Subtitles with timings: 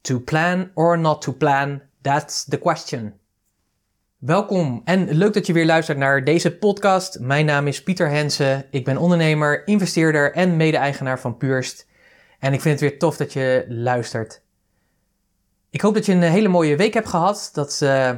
[0.00, 1.82] to plan or not to plan.
[2.02, 3.14] That's the question.
[4.18, 7.18] Welkom en leuk dat je weer luistert naar deze podcast.
[7.20, 8.66] Mijn naam is Pieter Hensen.
[8.70, 11.86] Ik ben ondernemer, investeerder en mede-eigenaar van Purst.
[12.38, 14.42] En ik vind het weer tof dat je luistert.
[15.70, 17.50] Ik hoop dat je een hele mooie week hebt gehad.
[17.52, 18.10] Dat, uh,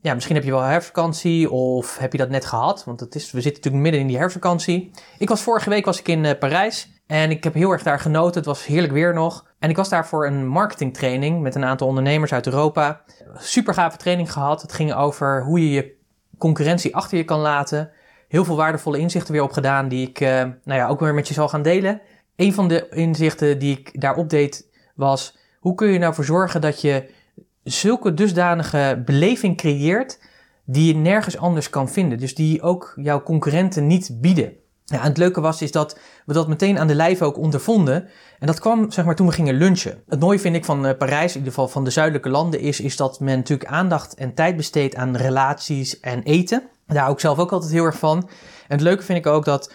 [0.00, 2.84] ja, misschien heb je wel herfstvakantie of heb je dat net gehad.
[2.84, 4.90] Want het is, we zitten natuurlijk midden in die herfstvakantie.
[5.18, 6.95] Ik was vorige week was ik in uh, Parijs.
[7.06, 8.34] En ik heb heel erg daar genoten.
[8.34, 9.46] Het was heerlijk weer nog.
[9.58, 13.02] En ik was daar voor een marketingtraining met een aantal ondernemers uit Europa.
[13.36, 14.62] Super gave training gehad.
[14.62, 15.94] Het ging over hoe je je
[16.38, 17.90] concurrentie achter je kan laten.
[18.28, 20.28] Heel veel waardevolle inzichten weer opgedaan die ik uh,
[20.64, 22.00] nou ja, ook weer met je zal gaan delen.
[22.36, 25.36] Een van de inzichten die ik daarop deed was...
[25.60, 27.10] hoe kun je nou voor zorgen dat je
[27.62, 30.18] zulke dusdanige beleving creëert...
[30.64, 32.18] die je nergens anders kan vinden.
[32.18, 34.56] Dus die ook jouw concurrenten niet bieden.
[34.88, 38.08] Ja, en het leuke was is dat we dat meteen aan de lijf ook ondervonden.
[38.38, 40.02] En dat kwam zeg maar toen we gingen lunchen.
[40.06, 42.80] Het mooie vind ik van uh, Parijs, in ieder geval van de zuidelijke landen, is,
[42.80, 46.62] is dat men natuurlijk aandacht en tijd besteedt aan relaties en eten.
[46.86, 48.18] Daar hou ik zelf ook altijd heel erg van.
[48.68, 49.72] En het leuke vind ik ook dat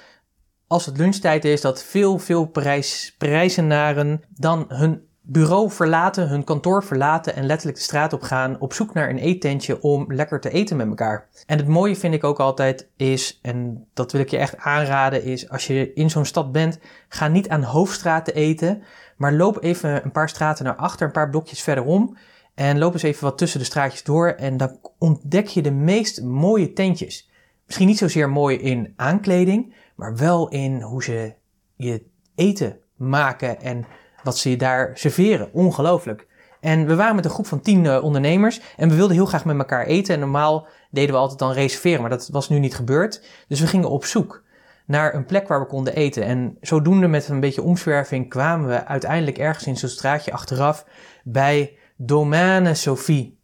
[0.68, 6.84] als het lunchtijd is, dat veel, veel Parijs, Parijzenaren dan hun bureau verlaten, hun kantoor
[6.84, 10.50] verlaten en letterlijk de straat op gaan op zoek naar een eetentje om lekker te
[10.50, 11.28] eten met elkaar.
[11.46, 15.24] En het mooie vind ik ook altijd is, en dat wil ik je echt aanraden,
[15.24, 18.84] is als je in zo'n stad bent, ga niet aan hoofdstraten eten,
[19.18, 22.18] maar loop even een paar straten naar achter, een paar blokjes verderom
[22.56, 26.22] en loop eens even wat tussen de straatjes door en dan ontdek je de meest
[26.22, 27.30] mooie tentjes.
[27.66, 31.34] Misschien niet zozeer mooi in aankleding, maar wel in hoe ze
[31.76, 32.04] je
[32.36, 33.86] eten maken en
[34.24, 35.54] wat ze daar serveren.
[35.54, 36.28] Ongelooflijk.
[36.60, 39.46] En we waren met een groep van tien uh, ondernemers en we wilden heel graag
[39.46, 40.14] met elkaar eten.
[40.14, 43.24] En normaal deden we altijd dan reserveren, maar dat was nu niet gebeurd.
[43.48, 44.44] Dus we gingen op zoek
[44.86, 46.24] naar een plek waar we konden eten.
[46.24, 50.86] En zodoende met een beetje omzwerving kwamen we uiteindelijk ergens in zo'n straatje achteraf
[51.24, 53.40] bij Domaine Sophie.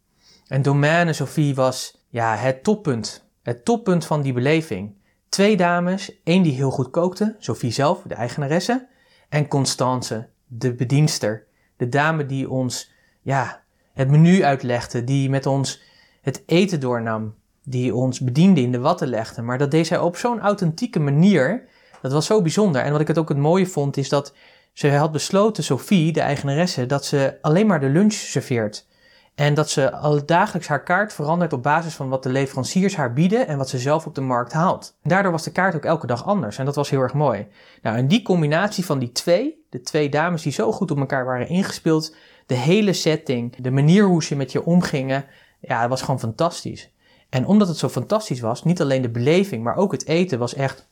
[0.46, 3.30] En Domaine Sophie was ja, het toppunt.
[3.42, 4.96] Het toppunt van die beleving.
[5.28, 8.88] Twee dames, één die heel goed kookte, Sophie zelf, de eigenaresse,
[9.28, 12.92] en Constance, de bedienster, de dame die ons
[13.22, 15.82] ja, het menu uitlegde, die met ons
[16.20, 19.42] het eten doornam, die ons bediende in de watten legde.
[19.42, 21.64] Maar dat deed zij op zo'n authentieke manier.
[22.02, 22.82] Dat was zo bijzonder.
[22.82, 24.34] En wat ik het ook het mooie vond, is dat
[24.72, 28.86] ze had besloten, Sophie, de eigenaresse, dat ze alleen maar de lunch serveert.
[29.34, 33.12] En dat ze al dagelijks haar kaart verandert op basis van wat de leveranciers haar
[33.12, 34.96] bieden en wat ze zelf op de markt haalt.
[35.02, 37.46] daardoor was de kaart ook elke dag anders en dat was heel erg mooi.
[37.82, 41.24] Nou, en die combinatie van die twee, de twee dames die zo goed op elkaar
[41.24, 45.24] waren ingespeeld, de hele setting, de manier hoe ze met je omgingen,
[45.60, 46.92] ja, dat was gewoon fantastisch.
[47.28, 50.54] En omdat het zo fantastisch was, niet alleen de beleving, maar ook het eten was
[50.54, 50.88] echt,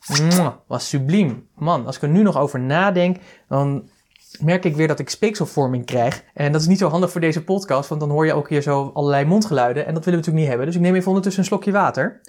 [0.67, 1.47] was subliem.
[1.55, 3.17] Man, als ik er nu nog over nadenk,
[3.47, 3.89] dan
[4.39, 6.23] merk ik weer dat ik speekselvorming krijg.
[6.33, 8.61] En dat is niet zo handig voor deze podcast, want dan hoor je ook hier
[8.61, 9.85] zo allerlei mondgeluiden.
[9.85, 10.65] En dat willen we natuurlijk niet hebben.
[10.65, 12.21] Dus ik neem even ondertussen een slokje water.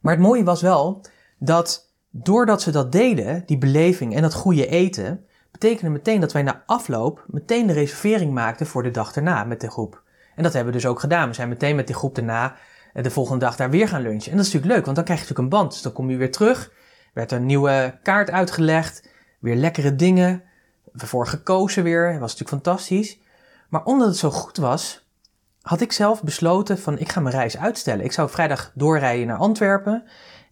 [0.00, 1.04] Maar het mooie was wel
[1.38, 6.42] dat doordat ze dat deden, die beleving en dat goede eten, betekende meteen dat wij
[6.42, 10.02] na afloop meteen de reservering maakten voor de dag erna met de groep.
[10.36, 11.28] En dat hebben we dus ook gedaan.
[11.28, 12.56] We zijn meteen met die groep daarna
[12.92, 14.30] eh, de volgende dag daar weer gaan lunchen.
[14.30, 15.72] En dat is natuurlijk leuk, want dan krijg je natuurlijk een band.
[15.72, 16.72] Dus dan kom je weer terug,
[17.12, 19.08] werd een nieuwe kaart uitgelegd,
[19.38, 20.42] weer lekkere dingen
[20.92, 22.10] voor gekozen weer.
[22.10, 23.18] Dat was natuurlijk fantastisch.
[23.68, 25.08] Maar omdat het zo goed was,
[25.62, 28.04] had ik zelf besloten van ik ga mijn reis uitstellen.
[28.04, 30.04] Ik zou vrijdag doorrijden naar Antwerpen.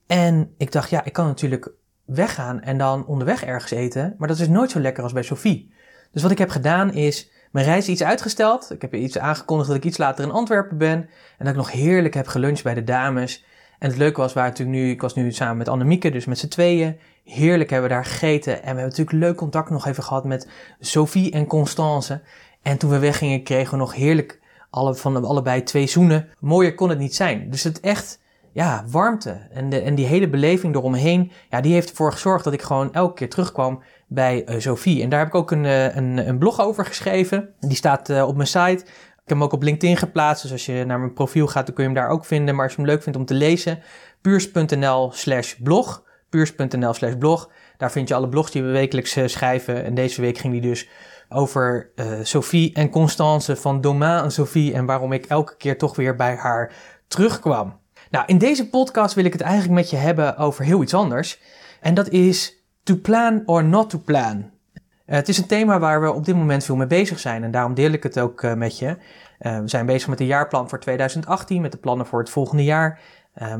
[0.06, 1.70] En ik dacht, ja, ik kan natuurlijk
[2.08, 4.14] weggaan en dan onderweg ergens eten.
[4.19, 5.72] Maar dat is nooit zo lekker als bij Sophie.
[6.12, 8.70] Dus wat ik heb gedaan is mijn reis iets uitgesteld.
[8.70, 10.99] Ik heb iets aangekondigd dat ik iets later in Antwerpen ben.
[10.99, 13.44] En dat ik nog heerlijk heb geluncht bij de dames.
[13.78, 16.38] En het leuke was, waar natuurlijk nu, ik was nu samen met Annemieke, dus met
[16.38, 16.99] z'n tweeën.
[17.25, 18.52] Heerlijk hebben we daar gegeten.
[18.52, 20.49] En we hebben natuurlijk leuk contact nog even gehad met
[20.81, 22.20] Sophie en Constance.
[22.62, 24.40] En toen we weggingen, kregen we nog heerlijk
[24.70, 26.28] alle, van allebei twee zoenen.
[26.38, 27.50] Mooier kon het niet zijn.
[27.50, 28.20] Dus het echt,
[28.58, 32.52] ja, warmte en, de, en die hele beleving eromheen, ja, die heeft ervoor gezorgd dat
[32.52, 35.02] ik gewoon elke keer terugkwam bij uh, Sophie.
[35.02, 37.49] En daar heb ik ook een, uh, een, een blog over geschreven.
[37.60, 38.82] Die staat uh, op mijn site.
[38.84, 40.43] Ik heb hem ook op LinkedIn geplaatst.
[40.43, 42.55] Dus als je naar mijn profiel gaat, dan kun je hem daar ook vinden.
[42.55, 43.78] Maar als je hem leuk vindt om te lezen,
[44.20, 47.50] puurs.nl slash blog puurs.nl slash blog.
[47.76, 49.84] Daar vind je alle blogs die we wekelijks schrijven.
[49.84, 50.88] En deze week ging die dus
[51.28, 51.90] over
[52.22, 56.34] Sophie en Constance van Domain en Sophie en waarom ik elke keer toch weer bij
[56.34, 56.72] haar
[57.08, 57.78] terugkwam.
[58.10, 61.40] Nou, in deze podcast wil ik het eigenlijk met je hebben over heel iets anders.
[61.81, 64.37] En dat is to plan or not to plan.
[64.37, 67.50] Uh, het is een thema waar we op dit moment veel mee bezig zijn en
[67.50, 68.96] daarom deel ik het ook uh, met je.
[69.40, 72.64] Uh, we zijn bezig met een jaarplan voor 2018, met de plannen voor het volgende
[72.64, 73.00] jaar.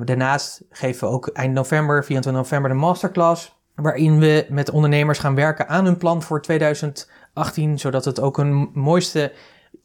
[0.05, 3.57] daarnaast geven we ook eind november, 24 november, de masterclass.
[3.75, 8.71] Waarin we met ondernemers gaan werken aan hun plan voor 2018, zodat het ook een
[8.75, 9.33] mooiste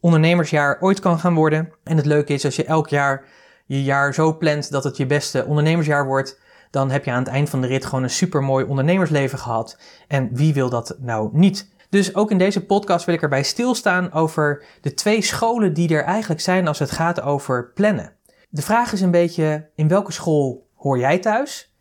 [0.00, 1.72] ondernemersjaar ooit kan gaan worden.
[1.84, 3.24] En het leuke is als je elk jaar
[3.74, 6.40] je jaar zo plant dat het je beste ondernemersjaar wordt,
[6.70, 9.78] dan heb je aan het eind van de rit gewoon een supermooi ondernemersleven gehad.
[10.08, 11.72] En wie wil dat nou niet?
[11.90, 16.04] Dus ook in deze podcast wil ik erbij stilstaan over de twee scholen die er
[16.04, 18.12] eigenlijk zijn als het gaat over plannen.
[18.48, 21.74] De vraag is een beetje, in welke school hoor jij thuis?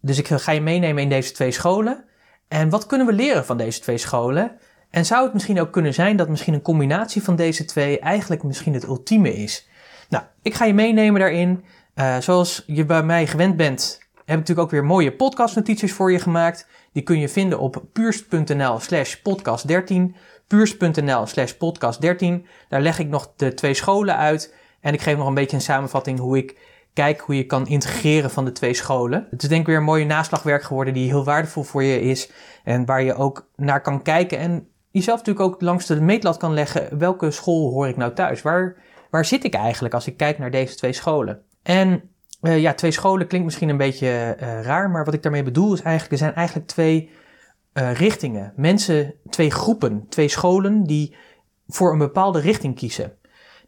[0.00, 2.04] Dus ik ga je meenemen in deze twee scholen.
[2.48, 4.58] En wat kunnen we leren van deze twee scholen?
[4.90, 8.42] En zou het misschien ook kunnen zijn dat misschien een combinatie van deze twee eigenlijk
[8.42, 9.68] misschien het ultieme is?
[10.12, 11.64] Nou, ik ga je meenemen daarin.
[11.94, 16.12] Uh, zoals je bij mij gewend bent, heb ik natuurlijk ook weer mooie podcastnotities voor
[16.12, 16.66] je gemaakt.
[16.92, 20.16] Die kun je vinden op puurst.nl slash podcast 13.
[20.46, 22.46] Puurst.nl slash podcast 13.
[22.68, 24.54] Daar leg ik nog de twee scholen uit.
[24.80, 26.58] En ik geef nog een beetje een samenvatting hoe ik
[26.92, 29.26] kijk hoe je kan integreren van de twee scholen.
[29.30, 32.30] Het is denk ik weer een mooie naslagwerk geworden die heel waardevol voor je is.
[32.64, 36.54] En waar je ook naar kan kijken en jezelf natuurlijk ook langs de meetlat kan
[36.54, 36.98] leggen.
[36.98, 38.42] Welke school hoor ik nou thuis?
[38.42, 38.76] Waar,
[39.12, 41.42] waar zit ik eigenlijk als ik kijk naar deze twee scholen?
[41.62, 42.02] En
[42.42, 45.72] uh, ja, twee scholen klinkt misschien een beetje uh, raar, maar wat ik daarmee bedoel
[45.72, 47.10] is eigenlijk, er zijn eigenlijk twee
[47.74, 48.52] uh, richtingen.
[48.56, 51.14] Mensen, twee groepen, twee scholen die
[51.68, 53.12] voor een bepaalde richting kiezen.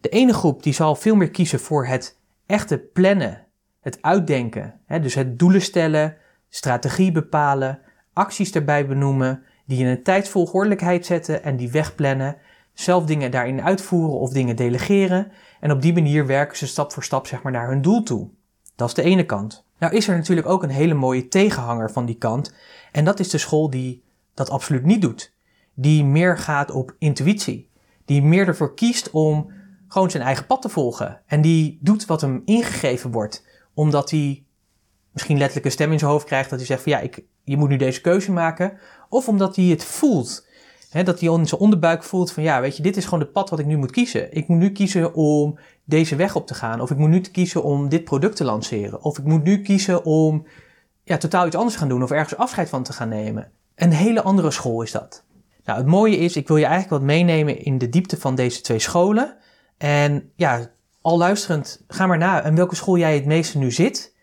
[0.01, 3.45] De ene groep die zal veel meer kiezen voor het echte plannen,
[3.81, 4.79] het uitdenken.
[4.85, 6.17] Hè, dus het doelen stellen,
[6.49, 7.79] strategie bepalen,
[8.13, 12.37] acties erbij benoemen, die in een tijdsvolgordelijkheid zetten en die wegplannen,
[12.75, 15.31] zelf dingen daarin uitvoeren of dingen delegeren.
[15.59, 18.29] En op die manier werken ze stap voor stap zeg maar, naar hun doel toe.
[18.75, 19.65] Dat is de ene kant.
[19.79, 22.53] Nou is er natuurlijk ook een hele mooie tegenhanger van die kant.
[22.91, 25.33] En dat is de school die dat absoluut niet doet.
[25.73, 27.69] Die meer gaat op intuïtie.
[28.05, 29.51] Die meer ervoor kiest om
[29.87, 31.21] gewoon zijn eigen pad te volgen.
[31.25, 33.45] En die doet wat hem ingegeven wordt.
[33.73, 34.43] Omdat hij
[35.11, 37.57] misschien letterlijk een stem in zijn hoofd krijgt dat hij zegt van ja, ik, je
[37.57, 38.77] moet nu deze keuze maken.
[39.09, 40.44] Of omdat hij het voelt.
[41.03, 43.49] Dat hij in zijn onderbuik voelt van ja, weet je, dit is gewoon het pad
[43.49, 44.33] wat ik nu moet kiezen.
[44.33, 46.81] Ik moet nu kiezen om deze weg op te gaan.
[46.81, 49.03] Of ik moet nu kiezen om dit product te lanceren.
[49.03, 50.45] Of ik moet nu kiezen om
[51.03, 53.51] ja, totaal iets anders gaan doen of ergens afscheid van te gaan nemen.
[53.75, 55.23] Een hele andere school is dat.
[55.63, 58.61] Nou, het mooie is, ik wil je eigenlijk wat meenemen in de diepte van deze
[58.61, 59.35] twee scholen.
[59.77, 60.71] En ja,
[61.01, 64.15] al luisterend, ga maar na in welke school jij het meeste nu zit.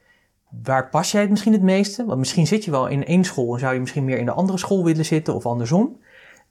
[0.63, 2.05] Waar pas jij het misschien het meeste?
[2.05, 4.33] Want misschien zit je wel in één school en zou je misschien meer in de
[4.33, 6.01] andere school willen zitten of andersom.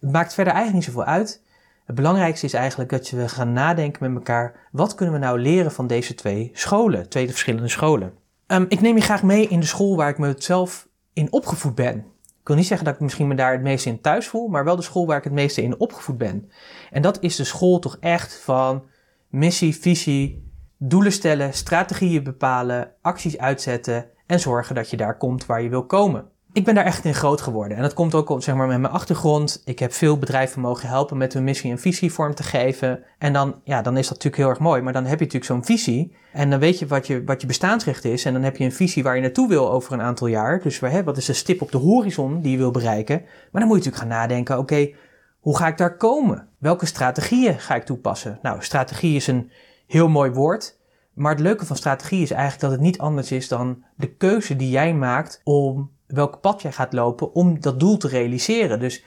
[0.02, 1.42] Het maakt verder eigenlijk niet zoveel uit.
[1.86, 4.68] Het belangrijkste is eigenlijk dat we gaan nadenken met elkaar.
[4.72, 8.14] Wat kunnen we nou leren van deze twee scholen, twee verschillende scholen?
[8.48, 11.76] Um, ik neem je graag mee in de school waar ik me zelf in opgevoed
[11.76, 11.98] ben.
[12.40, 14.64] Ik wil niet zeggen dat ik misschien me daar het meeste in thuis voel, maar
[14.64, 16.52] wel de school waar ik het meeste in opgevoed ben.
[16.92, 18.84] En dat is de school toch echt van
[19.30, 25.62] missie, visie, doelen stellen, strategieën bepalen, acties uitzetten en zorgen dat je daar komt waar
[25.62, 27.78] je wil komen ik ben daar echt in groot geworden.
[27.78, 29.62] En dat komt ook zeg maar, met mijn achtergrond.
[29.66, 33.04] Ik heb veel bedrijven mogen helpen met hun missie en visie vorm te geven.
[33.18, 34.82] En dan, ja, dan is dat natuurlijk heel erg mooi.
[34.82, 36.16] Maar dan heb je natuurlijk zo'n visie.
[36.34, 38.26] En dan weet je wat, je wat je bestaansrecht is.
[38.26, 40.62] En dan heb je een visie waar je naartoe wil over een aantal jaar.
[40.62, 43.22] Dus hè, wat is de stip op de horizon die je wil bereiken?
[43.22, 44.90] Maar dan moet je natuurlijk gaan nadenken, oké,
[45.40, 46.48] hoe ga ik daar komen?
[46.58, 48.40] Welke strategieën ga ik toepassen?
[48.42, 49.52] Nou, strategie is een
[49.88, 50.80] heel mooi woord.
[51.14, 54.56] Maar het leuke van strategie is eigenlijk dat het niet anders is dan de keuze
[54.56, 58.80] die jij maakt om welk pad jij gaat lopen om dat doel te realiseren.
[58.80, 59.04] Dus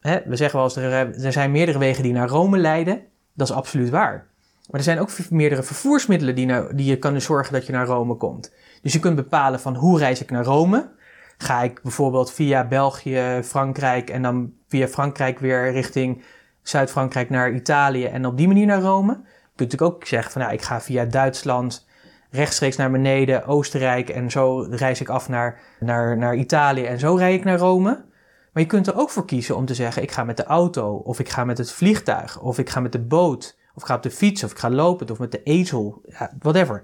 [0.00, 3.02] hè, we zeggen wel eens, er, er zijn meerdere wegen die naar Rome leiden.
[3.34, 4.30] Dat is absoluut waar.
[4.70, 8.14] Maar er zijn ook meerdere vervoersmiddelen die, die je kunnen zorgen dat je naar Rome
[8.14, 8.52] komt.
[8.82, 10.90] Dus je kunt bepalen van hoe reis ik naar Rome.
[11.38, 16.24] Ga ik bijvoorbeeld via België, Frankrijk en dan via Frankrijk weer richting
[16.62, 19.12] Zuid-Frankrijk naar Italië en op die manier naar Rome.
[19.12, 19.18] Je
[19.56, 21.86] kunt natuurlijk ook zeggen van nou, ik ga via Duitsland,
[22.32, 27.14] rechtstreeks naar beneden, Oostenrijk en zo reis ik af naar, naar, naar Italië en zo
[27.14, 28.04] rijd ik naar Rome.
[28.52, 30.94] Maar je kunt er ook voor kiezen om te zeggen: ik ga met de auto,
[30.94, 33.94] of ik ga met het vliegtuig, of ik ga met de boot, of ik ga
[33.94, 36.02] op de fiets, of ik ga lopen, of met de ezel,
[36.38, 36.82] whatever.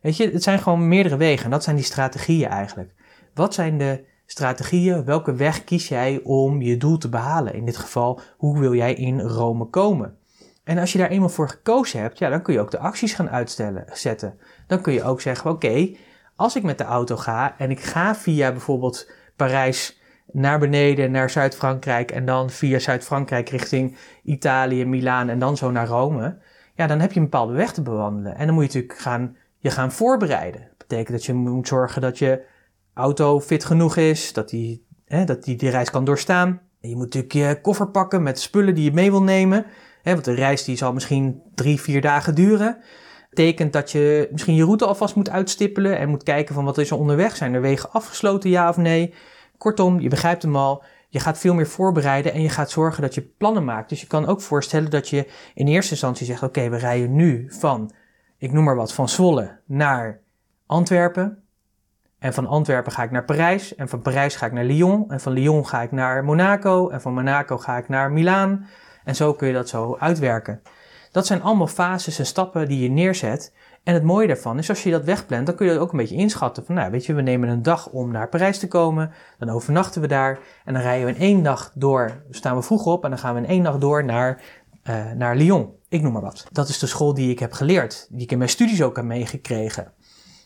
[0.00, 2.92] Weet je, het zijn gewoon meerdere wegen en dat zijn die strategieën eigenlijk.
[3.34, 5.04] Wat zijn de strategieën?
[5.04, 7.54] Welke weg kies jij om je doel te behalen?
[7.54, 10.18] In dit geval, hoe wil jij in Rome komen?
[10.64, 13.14] En als je daar eenmaal voor gekozen hebt, ja, dan kun je ook de acties
[13.14, 14.38] gaan uitstellen, zetten.
[14.70, 15.90] Dan kun je ook zeggen, oké,
[16.36, 20.00] als ik met de auto ga en ik ga via bijvoorbeeld Parijs
[20.32, 25.86] naar beneden naar Zuid-Frankrijk en dan via Zuid-Frankrijk richting Italië, Milaan en dan zo naar
[25.86, 26.38] Rome.
[26.74, 28.36] Ja, dan heb je een bepaalde weg te bewandelen.
[28.36, 30.60] En dan moet je natuurlijk gaan, je gaan voorbereiden.
[30.60, 32.42] Dat betekent dat je moet zorgen dat je
[32.94, 36.48] auto fit genoeg is, dat die, hè, dat die, die reis kan doorstaan.
[36.80, 39.66] En je moet natuurlijk je koffer pakken met spullen die je mee wil nemen.
[40.02, 42.78] Hè, want de reis die zal misschien drie, vier dagen duren.
[43.30, 46.90] Betekent dat je misschien je route alvast moet uitstippelen en moet kijken van wat is
[46.90, 47.36] er onderweg.
[47.36, 49.14] Zijn er wegen afgesloten, ja of nee?
[49.58, 50.82] Kortom, je begrijpt hem al.
[51.08, 53.88] Je gaat veel meer voorbereiden en je gaat zorgen dat je plannen maakt.
[53.88, 57.46] Dus je kan ook voorstellen dat je in eerste instantie zegt: Oké, we rijden nu
[57.48, 57.92] van,
[58.38, 60.20] ik noem maar wat, van Zwolle naar
[60.66, 61.42] Antwerpen.
[62.18, 63.74] En van Antwerpen ga ik naar Parijs.
[63.74, 65.10] En van Parijs ga ik naar Lyon.
[65.10, 66.88] En van Lyon ga ik naar Monaco.
[66.88, 68.66] En van Monaco ga ik naar Milaan.
[69.04, 70.62] En zo kun je dat zo uitwerken.
[71.10, 73.52] Dat zijn allemaal fases en stappen die je neerzet.
[73.82, 75.98] En het mooie daarvan is, als je dat wegplant, dan kun je dat ook een
[75.98, 76.64] beetje inschatten.
[76.64, 79.12] Van, nou, weet je, we nemen een dag om naar Parijs te komen.
[79.38, 80.38] Dan overnachten we daar.
[80.64, 82.22] En dan rijden we in één dag door.
[82.30, 84.42] staan we vroeg op en dan gaan we in één dag door naar,
[84.84, 85.72] uh, naar Lyon.
[85.88, 86.46] Ik noem maar wat.
[86.52, 88.06] Dat is de school die ik heb geleerd.
[88.10, 89.92] Die ik in mijn studies ook heb meegekregen.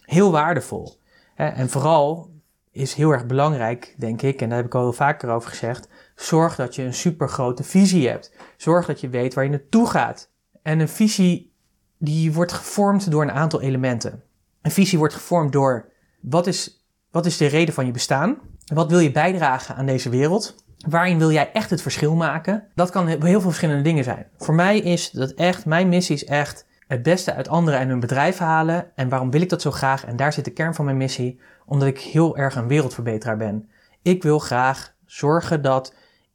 [0.01, 0.97] Heel waardevol.
[1.35, 2.31] En vooral
[2.71, 5.89] is heel erg belangrijk, denk ik, en daar heb ik al vaker over gezegd.
[6.15, 8.33] Zorg dat je een super grote visie hebt.
[8.57, 10.33] Zorg dat je weet waar je naartoe gaat.
[10.65, 11.53] En een visie
[11.99, 14.23] die wordt gevormd door een aantal elementen.
[14.63, 18.39] Een visie wordt gevormd door wat is, wat is de reden van je bestaan?
[18.75, 20.65] Wat wil je bijdragen aan deze wereld?
[20.89, 22.67] Waarin wil jij echt het verschil maken?
[22.75, 24.27] Dat kan heel veel verschillende dingen zijn.
[24.37, 28.01] Voor mij is dat echt, mijn missie is echt het beste uit anderen en hun
[28.01, 28.87] bedrijf halen.
[28.95, 30.05] En waarom wil ik dat zo graag?
[30.05, 33.69] En daar zit de kern van mijn missie, omdat ik heel erg een wereldverbeteraar ben.
[34.03, 35.95] Ik wil graag zorgen dat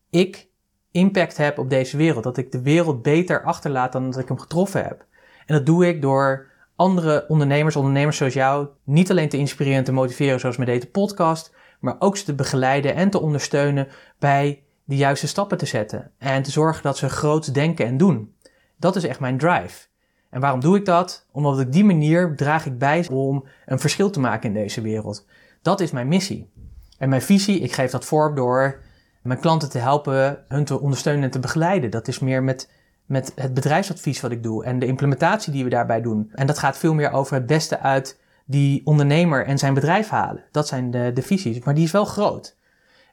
[0.09, 0.48] ik
[0.91, 2.23] impact heb op deze wereld.
[2.23, 5.05] Dat ik de wereld beter achterlaat dan dat ik hem getroffen heb.
[5.45, 9.83] En dat doe ik door andere ondernemers, ondernemers zoals jou, niet alleen te inspireren en
[9.83, 13.87] te motiveren zoals met deze podcast, maar ook ze te begeleiden en te ondersteunen
[14.19, 16.11] bij de juiste stappen te zetten.
[16.17, 18.33] En te zorgen dat ze groot denken en doen.
[18.77, 19.87] Dat is echt mijn drive.
[20.29, 21.25] En waarom doe ik dat?
[21.31, 25.25] Omdat ik die manier draag ik bij om een verschil te maken in deze wereld.
[25.61, 26.49] Dat is mijn missie.
[26.97, 28.79] En mijn visie, ik geef dat vorm door
[29.21, 31.91] mijn klanten te helpen, hun te ondersteunen en te begeleiden.
[31.91, 32.71] Dat is meer met,
[33.05, 36.29] met het bedrijfsadvies wat ik doe en de implementatie die we daarbij doen.
[36.33, 40.43] En dat gaat veel meer over het beste uit die ondernemer en zijn bedrijf halen.
[40.51, 42.57] Dat zijn de, de visies, maar die is wel groot.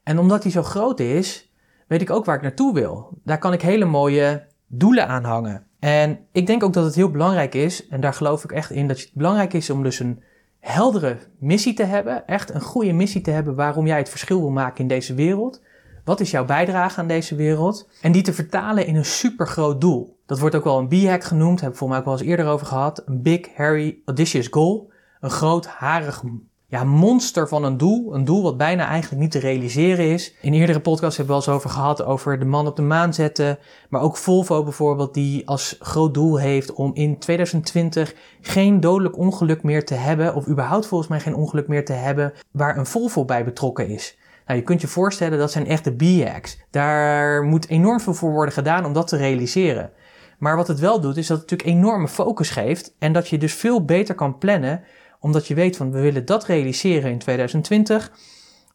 [0.02, 1.52] En omdat die zo groot is,
[1.86, 3.18] weet ik ook waar ik naartoe wil.
[3.24, 5.66] Daar kan ik hele mooie doelen aan hangen.
[5.78, 8.88] En ik denk ook dat het heel belangrijk is, en daar geloof ik echt in,
[8.88, 10.22] dat het belangrijk is om dus een
[10.60, 12.26] heldere missie te hebben.
[12.26, 15.62] Echt een goede missie te hebben waarom jij het verschil wil maken in deze wereld.
[16.06, 17.88] Wat is jouw bijdrage aan deze wereld?
[18.00, 20.18] En die te vertalen in een supergroot doel.
[20.26, 22.52] Dat wordt ook wel een B-hack genoemd, heb ik volgens mij ook wel eens eerder
[22.52, 23.02] over gehad.
[23.06, 24.90] Een big, hairy, audacious goal.
[25.20, 26.22] Een groot, harig
[26.66, 28.14] ja, monster van een doel.
[28.14, 30.34] Een doel wat bijna eigenlijk niet te realiseren is.
[30.40, 33.14] In eerdere podcasts hebben we wel eens over gehad over de man op de maan
[33.14, 33.58] zetten.
[33.88, 39.62] Maar ook Volvo bijvoorbeeld, die als groot doel heeft om in 2020 geen dodelijk ongeluk
[39.62, 40.34] meer te hebben.
[40.34, 44.16] Of überhaupt volgens mij geen ongeluk meer te hebben waar een Volvo bij betrokken is.
[44.46, 46.58] Nou, je kunt je voorstellen, dat zijn echte B-hacks.
[46.70, 49.90] Daar moet enorm veel voor worden gedaan om dat te realiseren.
[50.38, 52.94] Maar wat het wel doet, is dat het natuurlijk enorme focus geeft.
[52.98, 54.84] En dat je dus veel beter kan plannen
[55.20, 58.12] omdat je weet van we willen dat realiseren in 2020.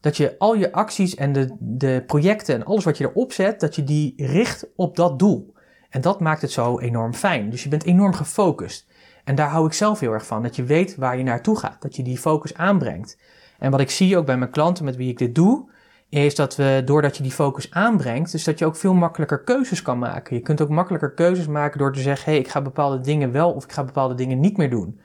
[0.00, 3.60] Dat je al je acties en de, de projecten en alles wat je erop zet,
[3.60, 5.54] dat je die richt op dat doel.
[5.90, 7.50] En dat maakt het zo enorm fijn.
[7.50, 8.86] Dus je bent enorm gefocust.
[9.24, 10.42] En daar hou ik zelf heel erg van.
[10.42, 11.82] Dat je weet waar je naartoe gaat.
[11.82, 13.18] Dat je die focus aanbrengt.
[13.62, 15.70] En wat ik zie ook bij mijn klanten met wie ik dit doe,
[16.08, 19.82] is dat we doordat je die focus aanbrengt, dus dat je ook veel makkelijker keuzes
[19.82, 20.36] kan maken.
[20.36, 23.32] Je kunt ook makkelijker keuzes maken door te zeggen: hé, hey, ik ga bepaalde dingen
[23.32, 25.00] wel of ik ga bepaalde dingen niet meer doen.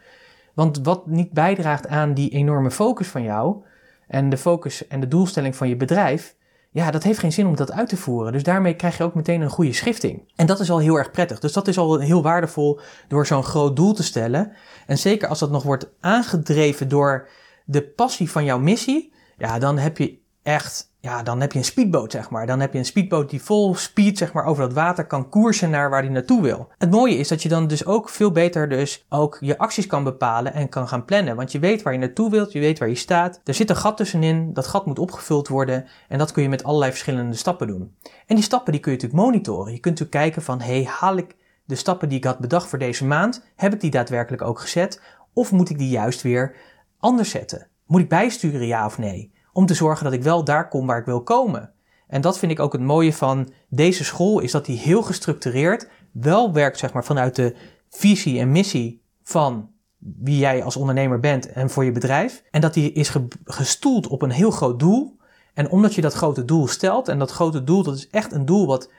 [0.54, 3.64] Want wat niet bijdraagt aan die enorme focus van jou
[4.08, 6.36] en de focus en de doelstelling van je bedrijf,
[6.72, 8.32] ja, dat heeft geen zin om dat uit te voeren.
[8.32, 10.32] Dus daarmee krijg je ook meteen een goede schifting.
[10.36, 11.40] En dat is al heel erg prettig.
[11.40, 14.52] Dus dat is al heel waardevol door zo'n groot doel te stellen.
[14.88, 17.28] En zeker als dat nog wordt aangedreven door
[17.68, 21.66] de passie van jouw missie, ja, dan heb je echt ja, dan heb je een
[21.66, 22.48] speedboot, zeg maar.
[22.48, 25.70] Dan heb je een speedboot die vol speed, zeg maar, over dat water kan koersen
[25.70, 26.72] naar waar die naartoe wil.
[26.78, 30.04] Het mooie is dat je dan dus ook veel beter dus ook je acties kan
[30.04, 31.36] bepalen en kan gaan plannen.
[31.36, 33.42] Want je weet waar je naartoe wilt, je weet waar je staat.
[33.44, 36.64] Er zit een gat tussenin, dat gat moet opgevuld worden en dat kun je met
[36.64, 37.96] allerlei verschillende stappen doen.
[38.26, 39.74] En die stappen die kun je natuurlijk monitoren.
[39.74, 42.80] Je kunt natuurlijk kijken van, hey, haal ik de stappen die ik had bedacht voor
[42.80, 45.02] deze maand, heb ik die daadwerkelijk ook gezet?
[45.34, 46.56] Of moet ik die juist weer
[47.00, 47.68] anders zetten?
[47.86, 49.36] Moet ik bijsturen, ja of nee?
[49.58, 51.72] om te zorgen dat ik wel daar kom waar ik wil komen.
[52.08, 55.90] En dat vind ik ook het mooie van deze school, is dat die heel gestructureerd
[56.12, 57.56] wel werkt zeg maar, vanuit de
[57.90, 62.44] visie en missie van wie jij als ondernemer bent en voor je bedrijf.
[62.52, 63.14] En dat die is
[63.44, 65.18] gestoeld op een heel groot doel.
[65.54, 68.46] En omdat je dat grote doel stelt, en dat grote doel, dat is echt een
[68.46, 68.92] doel wat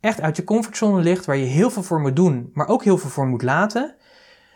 [0.00, 2.98] echt uit je comfortzone ligt, waar je heel veel voor moet doen, maar ook heel
[2.98, 3.94] veel voor moet laten,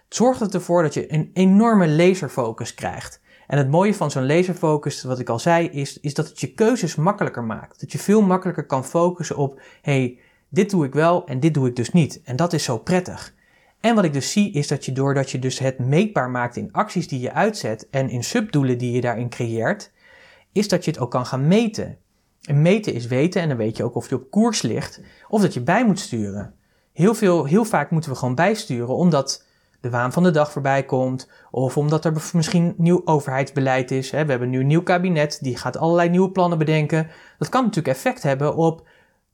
[0.08, 3.20] zorgt het ervoor dat je een enorme laserfocus krijgt.
[3.46, 6.54] En het mooie van zo'n laserfocus, wat ik al zei, is, is dat het je
[6.54, 7.80] keuzes makkelijker maakt.
[7.80, 11.68] Dat je veel makkelijker kan focussen op, hey, dit doe ik wel en dit doe
[11.68, 12.20] ik dus niet.
[12.24, 13.34] En dat is zo prettig.
[13.80, 16.72] En wat ik dus zie is dat je doordat je dus het meetbaar maakt in
[16.72, 19.92] acties die je uitzet en in subdoelen die je daarin creëert,
[20.52, 21.98] is dat je het ook kan gaan meten.
[22.42, 25.42] En meten is weten en dan weet je ook of je op koers ligt of
[25.42, 26.54] dat je bij moet sturen.
[26.92, 29.46] Heel, veel, heel vaak moeten we gewoon bijsturen omdat
[29.80, 34.10] de waan van de dag voorbij komt of omdat er misschien nieuw overheidsbeleid is.
[34.10, 37.08] We hebben nu een nieuw kabinet die gaat allerlei nieuwe plannen bedenken.
[37.38, 38.86] Dat kan natuurlijk effect hebben op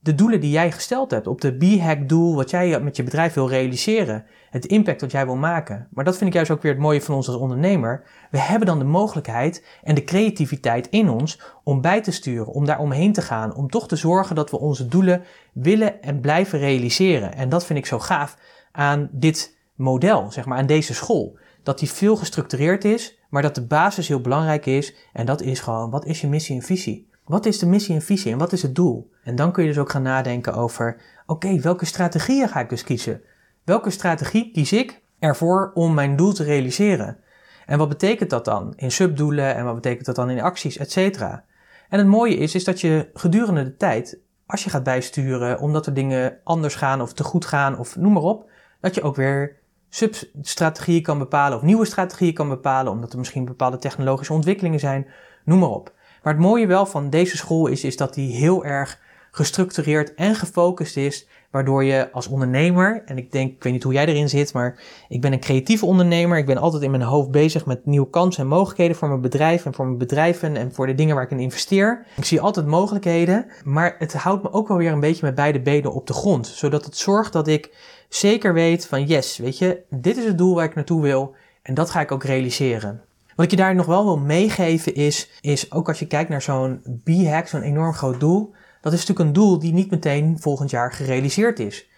[0.05, 3.35] de doelen die jij gesteld hebt, op de B-hack doel wat jij met je bedrijf
[3.35, 5.89] wil realiseren, het impact wat jij wil maken.
[5.91, 8.03] Maar dat vind ik juist ook weer het mooie van ons als ondernemer.
[8.31, 12.65] We hebben dan de mogelijkheid en de creativiteit in ons om bij te sturen, om
[12.65, 15.23] daar omheen te gaan, om toch te zorgen dat we onze doelen
[15.53, 17.35] willen en blijven realiseren.
[17.35, 18.37] En dat vind ik zo gaaf
[18.73, 21.39] aan dit model, zeg maar, aan deze school.
[21.63, 24.95] Dat die veel gestructureerd is, maar dat de basis heel belangrijk is.
[25.13, 27.09] En dat is gewoon, wat is je missie en visie?
[27.25, 29.11] Wat is de missie en visie en wat is het doel?
[29.23, 32.85] En dan kun je dus ook gaan nadenken over, oké, welke strategieën ga ik dus
[32.85, 33.23] kiezen?
[33.65, 37.19] Welke strategie kies ik ervoor om mijn doel te realiseren?
[37.67, 40.93] En wat betekent dat dan in subdoelen en wat betekent dat dan in acties, et
[40.93, 41.45] cetera?
[41.89, 45.87] En het mooie is, is dat je gedurende de tijd, als je gaat bijsturen omdat
[45.87, 48.51] er dingen anders gaan of te goed gaan of noem maar op,
[48.81, 49.57] dat je ook weer
[49.95, 55.07] substrategieën kan bepalen of nieuwe strategieën kan bepalen, omdat er misschien bepaalde technologische ontwikkelingen zijn,
[55.45, 55.93] noem maar op.
[56.23, 60.35] Maar het mooie wel van deze school is, is dat die heel erg gestructureerd en
[60.35, 64.29] gefocust is, waardoor je als ondernemer, en ik denk, ik weet niet hoe jij erin
[64.29, 66.39] zit, maar ik ben een creatieve ondernemer.
[66.39, 69.67] Ik ben altijd in mijn hoofd bezig met nieuwe kansen en mogelijkheden voor mijn bedrijf
[69.67, 72.07] en voor mijn bedrijven en voor de dingen waar ik in investeer.
[72.17, 75.61] Ik zie altijd mogelijkheden, maar het houdt me ook wel weer een beetje met beide
[75.61, 77.75] benen op de grond, zodat het zorgt dat ik
[78.09, 81.75] zeker weet van yes, weet je, dit is het doel waar ik naartoe wil en
[81.75, 83.03] dat ga ik ook realiseren.
[83.37, 86.43] Wat ik je daar nog wel wil meegeven is, is ook als je kijkt naar
[86.43, 90.71] zo'n B-hack, zo'n enorm groot doel, dat is natuurlijk een doel die niet meteen volgend
[90.71, 91.89] jaar gerealiseerd is.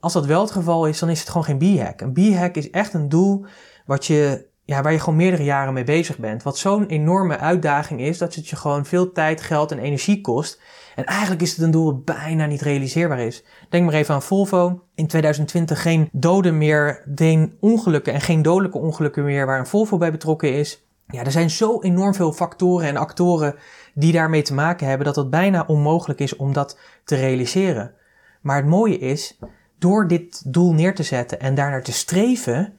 [0.00, 2.00] Als dat wel het geval is, dan is het gewoon geen B-hack.
[2.00, 3.44] Een B-hack is echt een doel
[3.86, 6.42] wat je, ja, waar je gewoon meerdere jaren mee bezig bent.
[6.42, 10.60] Wat zo'n enorme uitdaging is, dat het je gewoon veel tijd, geld en energie kost.
[10.94, 13.44] En eigenlijk is het een doel dat bijna niet realiseerbaar is.
[13.68, 14.82] Denk maar even aan Volvo.
[14.94, 19.98] In 2020 geen doden meer, geen ongelukken en geen dodelijke ongelukken meer waar een Volvo
[19.98, 20.86] bij betrokken is.
[21.06, 23.54] Ja, er zijn zo enorm veel factoren en actoren
[23.94, 27.94] die daarmee te maken hebben dat het bijna onmogelijk is om dat te realiseren.
[28.40, 29.38] Maar het mooie is,
[29.78, 32.74] door dit doel neer te zetten en daarnaar te streven,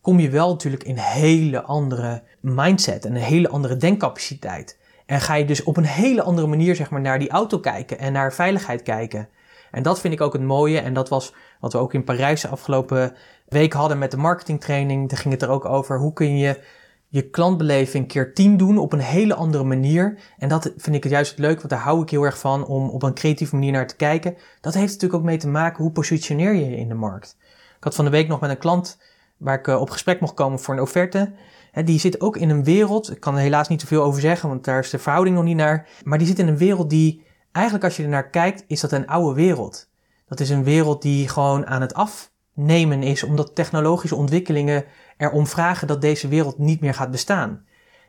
[0.00, 4.78] kom je wel natuurlijk in een hele andere mindset en een hele andere denkcapaciteit.
[5.06, 7.98] En ga je dus op een hele andere manier zeg maar, naar die auto kijken
[7.98, 9.28] en naar veiligheid kijken.
[9.70, 10.80] En dat vind ik ook het mooie.
[10.80, 13.14] En dat was wat we ook in Parijs de afgelopen
[13.48, 15.08] week hadden met de marketingtraining.
[15.08, 16.60] Daar ging het er ook over hoe kun je
[17.08, 20.18] je klantbeleving keer 10 doen op een hele andere manier.
[20.38, 22.88] En dat vind ik het juist leuk, want daar hou ik heel erg van om
[22.88, 24.36] op een creatieve manier naar te kijken.
[24.60, 27.36] Dat heeft natuurlijk ook mee te maken hoe positioneer je je in de markt.
[27.76, 28.98] Ik had van de week nog met een klant
[29.36, 31.32] waar ik eh, op gesprek mocht komen voor een offerte.
[31.84, 34.64] Die zit ook in een wereld, ik kan er helaas niet zoveel over zeggen, want
[34.64, 35.88] daar is de verhouding nog niet naar.
[36.04, 38.92] Maar die zit in een wereld die, eigenlijk als je er naar kijkt, is dat
[38.92, 39.88] een oude wereld.
[40.26, 44.84] Dat is een wereld die gewoon aan het afnemen is, omdat technologische ontwikkelingen
[45.18, 47.64] erom vragen dat deze wereld niet meer gaat bestaan.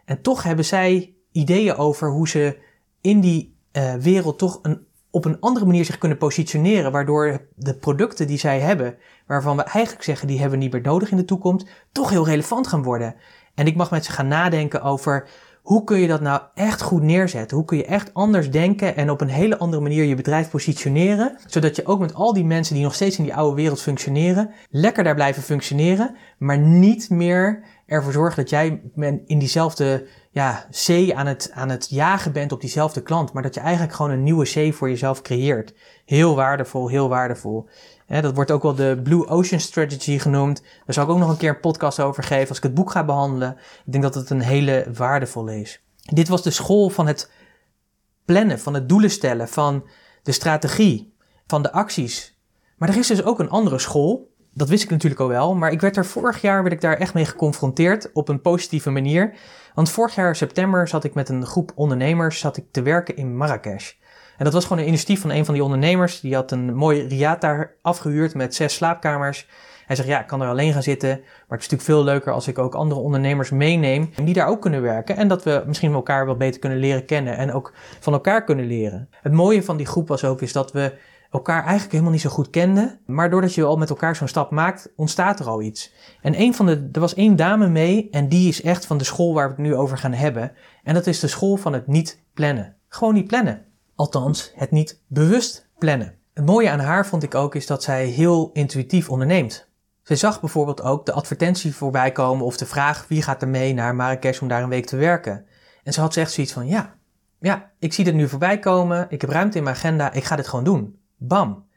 [0.06, 2.58] En toch hebben zij ideeën over hoe ze
[3.02, 7.76] in die uh, wereld toch een, op een andere manier zich kunnen positioneren, waardoor de
[7.76, 11.18] producten die zij hebben, waarvan we eigenlijk zeggen die hebben we niet meer nodig in
[11.18, 13.16] de toekomst, toch heel relevant gaan worden.
[13.56, 15.30] En ik mag met ze gaan nadenken over
[15.70, 17.58] hoe kun je dat nou echt goed neerzetten?
[17.58, 21.38] Hoe kun je echt anders denken en op een hele andere manier je bedrijf positioneren,
[21.46, 24.52] zodat je ook met al die mensen die nog steeds in die oude wereld functioneren,
[24.70, 28.82] lekker daar blijven functioneren, maar niet meer ervoor zorgen dat jij
[29.26, 33.54] in diezelfde ja, C aan het, aan het jagen bent op diezelfde klant, maar dat
[33.54, 35.74] je eigenlijk gewoon een nieuwe C voor jezelf creëert.
[36.06, 37.70] Heel waardevol, heel waardevol
[38.10, 40.62] dat wordt ook wel de Blue Ocean Strategy genoemd.
[40.62, 42.92] Daar zal ik ook nog een keer een podcast over geven als ik het boek
[42.92, 43.58] ga behandelen.
[43.86, 45.84] Ik denk dat het een hele waardevolle is.
[46.14, 47.32] Dit was de school van het
[48.26, 49.88] plannen, van het doelen stellen, van
[50.24, 51.14] de strategie,
[51.48, 52.38] van de acties.
[52.78, 54.34] Maar er is dus ook een andere school.
[54.54, 56.98] Dat wist ik natuurlijk al wel, maar ik werd er vorig jaar werd ik daar
[56.98, 59.38] echt mee geconfronteerd op een positieve manier.
[59.80, 63.38] Want vorig jaar september zat ik met een groep ondernemers zat ik te werken in
[63.38, 63.94] Marrakesh.
[64.38, 66.20] En dat was gewoon een initiatief van een van die ondernemers.
[66.20, 69.48] Die had een mooi riad daar afgehuurd met zes slaapkamers.
[69.86, 72.34] Hij zegt, ja, ik kan er alleen gaan zitten, maar het is natuurlijk veel leuker
[72.34, 75.18] als ik ook andere ondernemers meeneem die daar ook kunnen werken.
[75.18, 78.66] En dat we misschien elkaar wat beter kunnen leren kennen en ook van elkaar kunnen
[78.66, 79.10] leren.
[79.22, 80.94] Het mooie van die groep was ook is dat we
[81.32, 83.00] elkaar eigenlijk helemaal niet zo goed kenden.
[83.06, 85.94] Maar doordat je al met elkaar zo'n stap maakt, ontstaat er al iets.
[86.22, 89.04] En een van de, er was één dame mee en die is echt van de
[89.04, 90.52] school waar we het nu over gaan hebben.
[90.84, 92.76] En dat is de school van het niet plannen.
[92.88, 93.66] Gewoon niet plannen.
[93.96, 96.16] Althans, het niet bewust plannen.
[96.34, 99.68] Het mooie aan haar vond ik ook is dat zij heel intuïtief onderneemt.
[100.04, 103.74] Zij zag bijvoorbeeld ook de advertentie voorbij komen of de vraag wie gaat er mee
[103.74, 105.46] naar Marrakesh om daar een week te werken.
[105.84, 106.96] En ze had echt zoiets van ja,
[107.40, 110.36] ja, ik zie dit nu voorbij komen, ik heb ruimte in mijn agenda, ik ga
[110.36, 110.99] dit gewoon doen.
[111.20, 111.68] Bam.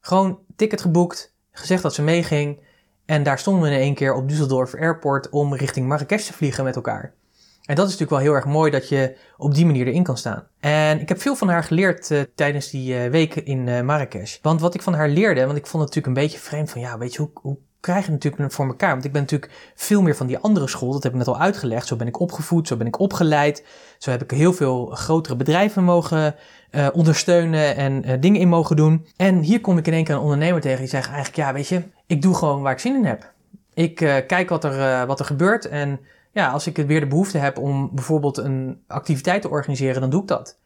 [0.00, 2.60] Gewoon ticket geboekt, gezegd dat ze meeging
[3.04, 6.64] en daar stonden we in één keer op Düsseldorf Airport om richting Marrakesh te vliegen
[6.64, 7.14] met elkaar.
[7.64, 10.16] En dat is natuurlijk wel heel erg mooi dat je op die manier erin kan
[10.16, 10.46] staan.
[10.60, 14.38] En ik heb veel van haar geleerd uh, tijdens die uh, weken in uh, Marrakesh.
[14.42, 16.80] Want wat ik van haar leerde, want ik vond het natuurlijk een beetje vreemd van,
[16.80, 18.92] ja, weet je, hoe, hoe krijg je natuurlijk voor elkaar?
[18.92, 21.40] Want ik ben natuurlijk veel meer van die andere school, dat heb ik net al
[21.40, 21.86] uitgelegd.
[21.86, 23.64] Zo ben ik opgevoed, zo ben ik opgeleid.
[23.98, 26.34] Zo heb ik heel veel grotere bedrijven mogen
[26.92, 29.06] ondersteunen en dingen in mogen doen.
[29.16, 31.68] En hier kom ik in één keer een ondernemer tegen die zegt eigenlijk, ja, weet
[31.68, 33.32] je, ik doe gewoon waar ik zin in heb.
[33.74, 33.94] Ik
[34.26, 36.00] kijk wat er, wat er gebeurt en
[36.32, 40.22] ja, als ik weer de behoefte heb om bijvoorbeeld een activiteit te organiseren, dan doe
[40.22, 40.58] ik dat.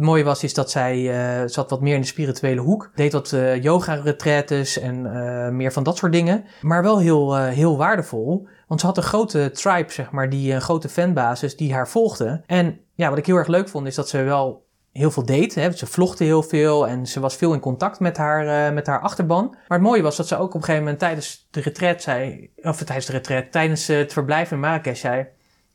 [0.00, 2.90] Het mooie was is dat zij uh, zat wat meer in de spirituele hoek.
[2.94, 6.44] Deed wat uh, yoga-retretes en uh, meer van dat soort dingen.
[6.60, 8.48] Maar wel heel, heel waardevol.
[8.66, 12.42] Want ze had een grote tribe, zeg maar, die een grote fanbasis die haar volgde.
[12.46, 15.54] En ja, wat ik heel erg leuk vond is dat ze wel heel veel deed.
[15.54, 15.70] Hè.
[15.70, 19.48] Ze vlogde heel veel en ze was veel in contact met haar, met haar achterban.
[19.68, 22.50] Maar het mooie was dat ze ook op een gegeven moment tijdens de retreat zei,
[22.56, 25.26] of tijdens de retreat, tijdens het verblijf in Marrakesh zei,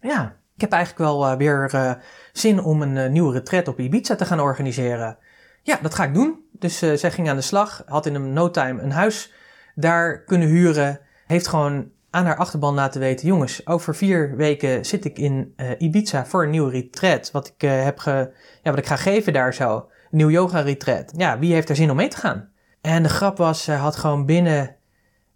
[0.01, 1.91] ja, ik heb eigenlijk wel uh, weer uh,
[2.33, 5.17] zin om een nieuwe retreat op Ibiza te gaan organiseren.
[5.61, 6.43] Ja, dat ga ik doen.
[6.51, 9.33] Dus zij ging aan de slag, had in een no time een huis
[9.75, 15.05] daar kunnen huren, heeft gewoon aan haar achterban laten weten: jongens, over vier weken zit
[15.05, 17.31] ik in uh, Ibiza voor een nieuwe retreat.
[17.31, 19.75] Wat ik, uh, heb ge, ja, wat ik ga geven daar zo.
[19.75, 21.13] Een nieuw yoga retreat.
[21.17, 22.49] Ja, wie heeft er zin om mee te gaan?
[22.81, 24.75] En de grap was, ze had gewoon binnen,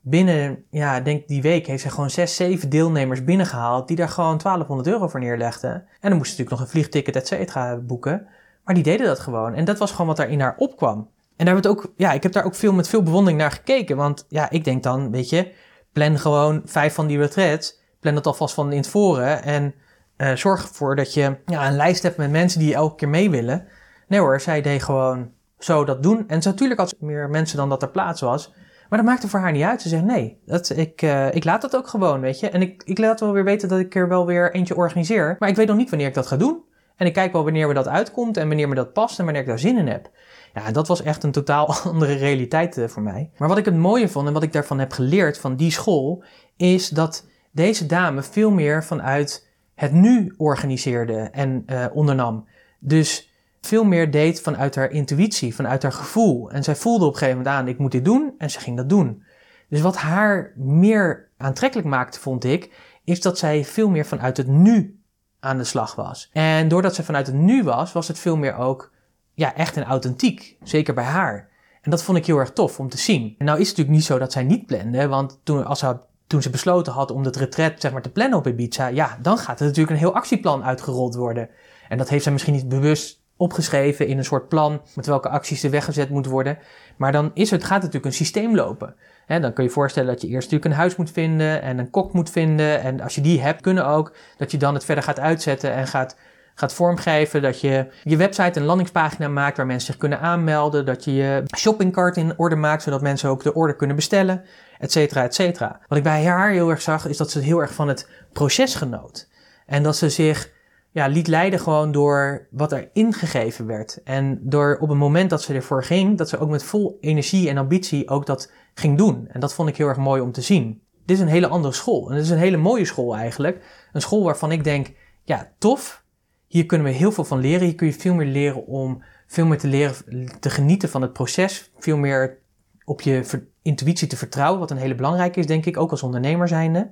[0.09, 3.87] binnen, ja, denk die week heeft ze gewoon zes, zeven deelnemers binnengehaald.
[3.87, 5.71] Die daar gewoon 1200 euro voor neerlegden.
[5.71, 8.27] En dan moest ze natuurlijk nog een vliegticket, et cetera, boeken.
[8.63, 9.53] Maar die deden dat gewoon.
[9.53, 11.09] En dat was gewoon wat daar in haar opkwam.
[11.35, 13.97] En daar werd ook, ja, ik heb daar ook veel met veel bewondering naar gekeken.
[13.97, 15.51] Want ja, ik denk dan, weet je,
[15.91, 17.79] plan gewoon vijf van die retreats.
[17.99, 19.43] Plan het alvast van in het voren.
[19.43, 19.73] En
[20.17, 23.29] uh, zorg ervoor dat je ja, een lijst hebt met mensen die elke keer mee
[23.29, 23.67] willen.
[24.07, 26.27] Nee hoor, zij deed gewoon zo dat doen.
[26.27, 28.53] En natuurlijk had ze meer mensen dan dat er plaats was.
[28.89, 29.81] Maar dat maakte voor haar niet uit.
[29.81, 32.49] Ze zegt nee, dat, ik, uh, ik laat dat ook gewoon, weet je.
[32.49, 35.35] En ik, ik laat wel weer weten dat ik er wel weer eentje organiseer.
[35.39, 36.63] Maar ik weet nog niet wanneer ik dat ga doen.
[36.95, 39.41] En ik kijk wel wanneer me dat uitkomt en wanneer me dat past en wanneer
[39.41, 40.09] ik daar zin in heb.
[40.53, 43.31] Ja, dat was echt een totaal andere realiteit uh, voor mij.
[43.37, 46.23] Maar wat ik het mooie vond en wat ik daarvan heb geleerd van die school,
[46.57, 52.47] is dat deze dame veel meer vanuit het nu organiseerde en uh, ondernam.
[52.79, 53.28] Dus
[53.61, 56.51] veel meer deed vanuit haar intuïtie, vanuit haar gevoel.
[56.51, 58.77] En zij voelde op een gegeven moment aan, ik moet dit doen, en ze ging
[58.77, 59.23] dat doen.
[59.69, 62.71] Dus wat haar meer aantrekkelijk maakte, vond ik,
[63.03, 64.99] is dat zij veel meer vanuit het nu
[65.39, 66.29] aan de slag was.
[66.33, 68.91] En doordat ze vanuit het nu was, was het veel meer ook
[69.33, 70.57] ja, echt en authentiek.
[70.63, 71.49] Zeker bij haar.
[71.81, 73.35] En dat vond ik heel erg tof om te zien.
[73.37, 75.97] En nou is het natuurlijk niet zo dat zij niet plande, want toen, als ze,
[76.27, 79.37] toen ze besloten had om het retret zeg maar, te plannen op Ibiza, ja, dan
[79.37, 81.49] gaat er natuurlijk een heel actieplan uitgerold worden.
[81.89, 85.63] En dat heeft zij misschien niet bewust opgeschreven in een soort plan met welke acties
[85.63, 86.57] er weggezet moeten worden.
[86.97, 88.95] Maar dan is het, gaat het natuurlijk een systeem lopen.
[89.25, 91.77] He, dan kun je je voorstellen dat je eerst natuurlijk een huis moet vinden en
[91.77, 92.81] een kok moet vinden.
[92.81, 95.87] En als je die hebt, kunnen ook dat je dan het verder gaat uitzetten en
[95.87, 96.15] gaat
[96.59, 97.41] gaat vormgeven.
[97.41, 100.85] Dat je je website een landingspagina maakt waar mensen zich kunnen aanmelden.
[100.85, 104.43] Dat je je shoppingcart in orde maakt, zodat mensen ook de order kunnen bestellen,
[104.79, 105.79] et cetera, et cetera.
[105.87, 108.75] Wat ik bij haar heel erg zag, is dat ze heel erg van het proces
[108.75, 109.27] genoot.
[109.65, 110.49] En dat ze zich
[110.91, 114.03] ja, liet leiden gewoon door wat er ingegeven werd.
[114.03, 117.49] En door op het moment dat ze ervoor ging, dat ze ook met vol energie
[117.49, 119.27] en ambitie ook dat ging doen.
[119.27, 120.81] En dat vond ik heel erg mooi om te zien.
[121.05, 122.09] Dit is een hele andere school.
[122.09, 123.87] En het is een hele mooie school eigenlijk.
[123.91, 126.03] Een school waarvan ik denk, ja, tof.
[126.47, 127.65] Hier kunnen we heel veel van leren.
[127.65, 129.95] Hier kun je veel meer leren om veel meer te leren
[130.39, 131.71] te genieten van het proces.
[131.77, 132.37] Veel meer
[132.85, 136.47] op je intuïtie te vertrouwen, wat een hele belangrijke is, denk ik, ook als ondernemer
[136.47, 136.89] zijnde.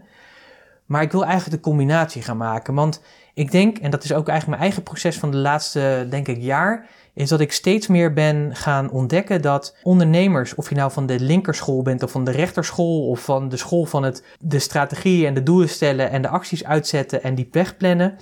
[0.86, 2.74] Maar ik wil eigenlijk de combinatie gaan maken.
[2.74, 3.02] Want
[3.38, 6.42] ik denk, en dat is ook eigenlijk mijn eigen proces van de laatste, denk ik,
[6.42, 11.06] jaar, is dat ik steeds meer ben gaan ontdekken dat ondernemers, of je nou van
[11.06, 15.26] de linkerschool bent of van de rechterschool of van de school van het, de strategie
[15.26, 18.16] en de doelen stellen en de acties uitzetten en die wegplannen,